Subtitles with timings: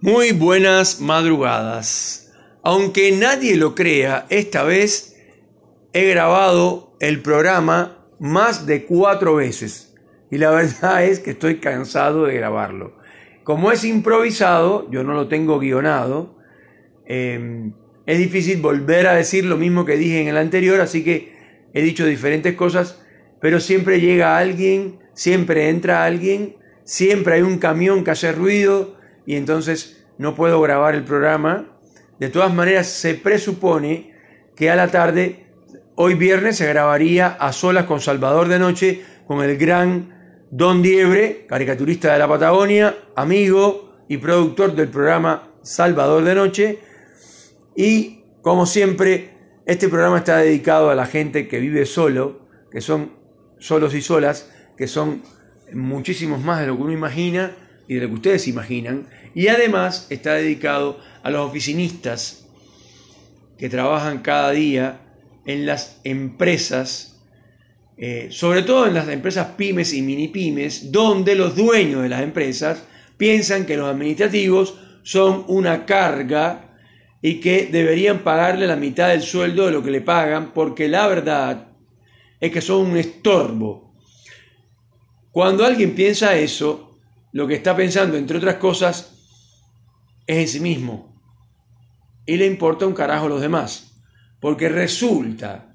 [0.00, 2.32] Muy buenas madrugadas.
[2.62, 5.16] Aunque nadie lo crea, esta vez
[5.92, 9.96] he grabado el programa más de cuatro veces.
[10.30, 12.96] Y la verdad es que estoy cansado de grabarlo.
[13.42, 16.38] Como es improvisado, yo no lo tengo guionado,
[17.04, 17.72] eh,
[18.06, 21.34] es difícil volver a decir lo mismo que dije en el anterior, así que
[21.74, 23.02] he dicho diferentes cosas,
[23.40, 28.97] pero siempre llega alguien, siempre entra alguien, siempre hay un camión que hace ruido
[29.28, 31.66] y entonces no puedo grabar el programa.
[32.18, 34.14] De todas maneras, se presupone
[34.56, 35.44] que a la tarde,
[35.96, 41.44] hoy viernes, se grabaría a solas con Salvador de Noche, con el gran Don Diebre,
[41.46, 46.78] caricaturista de la Patagonia, amigo y productor del programa Salvador de Noche.
[47.76, 49.34] Y como siempre,
[49.66, 53.12] este programa está dedicado a la gente que vive solo, que son
[53.58, 55.22] solos y solas, que son
[55.74, 57.52] muchísimos más de lo que uno imagina
[57.88, 59.08] y de lo que ustedes imaginan.
[59.34, 62.46] Y además está dedicado a los oficinistas
[63.56, 65.00] que trabajan cada día
[65.46, 67.20] en las empresas,
[67.96, 72.22] eh, sobre todo en las empresas pymes y mini pymes, donde los dueños de las
[72.22, 72.84] empresas
[73.16, 76.76] piensan que los administrativos son una carga
[77.20, 81.08] y que deberían pagarle la mitad del sueldo de lo que le pagan, porque la
[81.08, 81.68] verdad
[82.38, 83.94] es que son un estorbo.
[85.32, 86.87] Cuando alguien piensa eso,
[87.32, 89.14] lo que está pensando, entre otras cosas,
[90.26, 91.20] es en sí mismo.
[92.26, 94.02] Y le importa un carajo a los demás.
[94.40, 95.72] Porque resulta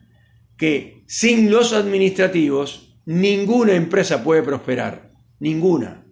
[0.58, 5.12] que sin los administrativos, ninguna empresa puede prosperar.
[5.40, 6.06] Ninguna.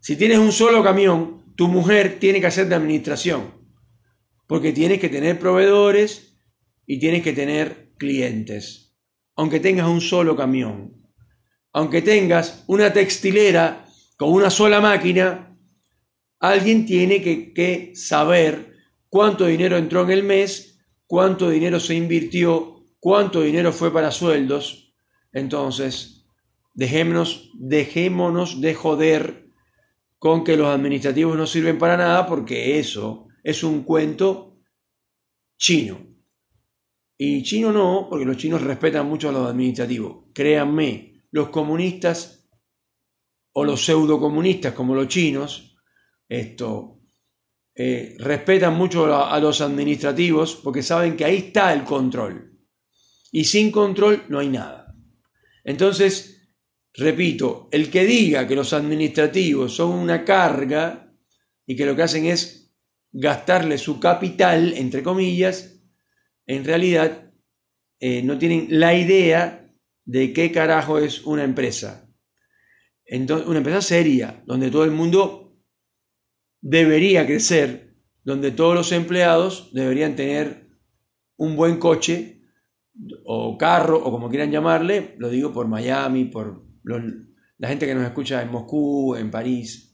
[0.00, 3.56] Si tienes un solo camión, tu mujer tiene que hacer de administración
[4.46, 6.38] porque tienes que tener proveedores
[6.86, 8.96] y tienes que tener clientes.
[9.34, 11.02] Aunque tengas un solo camión,
[11.72, 13.85] aunque tengas una textilera
[14.16, 15.56] con una sola máquina,
[16.40, 18.74] alguien tiene que, saber
[19.08, 24.94] cuánto dinero entró en el mes, cuánto dinero se invirtió, cuánto dinero fue para sueldos.
[25.32, 26.26] Entonces,
[26.74, 29.50] dejémonos, dejémonos de joder
[30.18, 34.58] con que los administrativos no sirven para nada porque eso es un cuento
[35.58, 36.06] chino.
[37.18, 40.24] Y chino no, porque los chinos respetan mucho a los administrativos.
[40.34, 42.45] Créanme, los comunistas
[43.58, 45.78] o los pseudocomunistas como los chinos,
[46.28, 47.00] esto,
[47.74, 52.52] eh, respetan mucho a los administrativos porque saben que ahí está el control.
[53.32, 54.94] Y sin control no hay nada.
[55.64, 56.50] Entonces,
[56.92, 61.14] repito, el que diga que los administrativos son una carga
[61.66, 62.74] y que lo que hacen es
[63.10, 65.80] gastarle su capital, entre comillas,
[66.44, 67.32] en realidad
[68.00, 69.66] eh, no tienen la idea
[70.04, 72.05] de qué carajo es una empresa.
[73.06, 75.56] Entonces, una empresa seria, donde todo el mundo
[76.60, 80.68] debería crecer, donde todos los empleados deberían tener
[81.36, 82.42] un buen coche
[83.24, 86.64] o carro o como quieran llamarle, lo digo por Miami, por
[87.58, 89.86] la gente que nos escucha en Moscú, en París,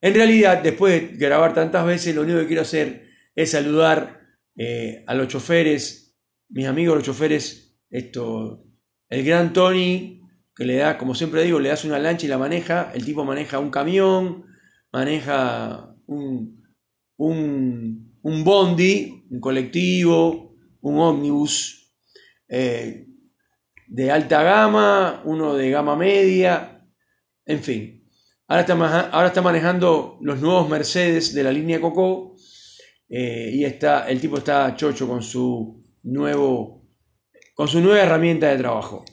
[0.00, 4.20] en realidad, después de grabar tantas veces, lo único que quiero hacer es saludar
[4.56, 6.16] eh, a los choferes,
[6.48, 8.64] mis amigos los choferes, esto,
[9.08, 10.22] el gran Tony,
[10.56, 13.24] que le da, como siempre digo, le das una lancha y la maneja, el tipo
[13.24, 14.46] maneja un camión,
[14.90, 16.64] maneja un,
[17.18, 21.92] un, un bondi, un colectivo, un ómnibus
[22.48, 23.06] eh,
[23.86, 26.82] de alta gama, uno de gama media,
[27.44, 28.08] en fin.
[28.48, 28.62] Ahora
[29.28, 32.36] está, manejando los nuevos Mercedes de la línea Coco
[33.08, 36.88] eh, y está, el tipo está chocho con su, nuevo,
[37.54, 39.04] con su nueva herramienta de trabajo.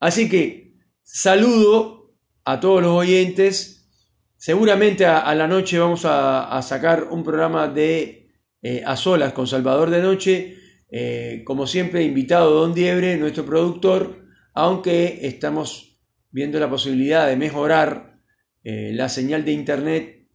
[0.00, 0.67] Así que
[1.08, 2.14] saludo
[2.44, 3.90] a todos los oyentes.
[4.36, 8.30] Seguramente a, la noche vamos a, sacar un programa de
[8.62, 10.56] eh, A Solas con Salvador de Noche.
[10.90, 15.98] Eh, como siempre, invitado Don Diebre, nuestro productor, aunque estamos
[16.30, 18.20] viendo la posibilidad de mejorar
[18.62, 20.28] eh, la señal de internet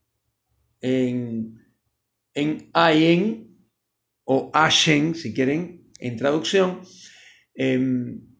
[0.82, 1.60] en,
[2.34, 3.58] en AIEN
[4.26, 6.82] o ASHEN, si quieren, en traducción,
[7.56, 8.33] em,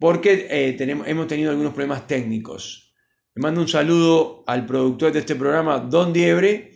[0.00, 2.94] porque eh, tenemos, hemos tenido algunos problemas técnicos.
[3.34, 6.72] Le mando un saludo al productor de este programa, Don Diebre,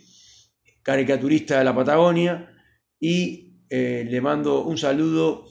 [0.83, 2.55] caricaturista de la Patagonia,
[2.99, 5.47] y eh, le mando un saludo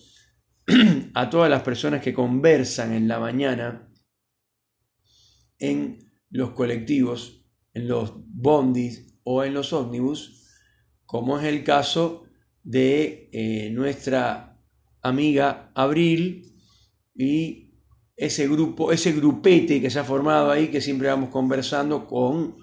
[1.15, 3.93] a todas las personas que conversan en la mañana
[5.59, 5.99] en
[6.31, 10.49] los colectivos, en los bondis o en los ómnibus,
[11.06, 12.25] como es el caso
[12.62, 14.61] de eh, nuestra
[15.03, 16.54] amiga Abril
[17.15, 17.73] y
[18.17, 22.57] ese grupo, ese grupete que se ha formado ahí, que siempre vamos conversando con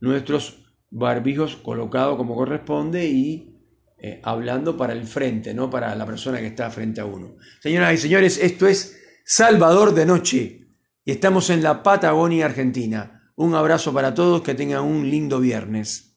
[0.00, 3.56] nuestros barbijos colocados como corresponde y
[3.98, 7.36] eh, hablando para el frente, no para la persona que está frente a uno.
[7.60, 10.66] Señoras y señores, esto es Salvador de Noche
[11.04, 13.32] y estamos en la Patagonia Argentina.
[13.36, 16.15] Un abrazo para todos, que tengan un lindo viernes.